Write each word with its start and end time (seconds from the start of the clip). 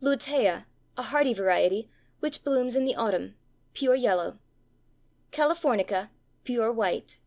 Lutea, 0.00 0.68
a 0.96 1.02
hardy 1.02 1.34
variety, 1.34 1.90
which 2.20 2.44
blooms 2.44 2.76
in 2.76 2.84
the 2.84 2.94
autumn; 2.94 3.34
pure 3.74 3.96
yellow. 3.96 4.38
Calafornica, 5.32 6.10
pure 6.44 6.70
white. 6.70 7.18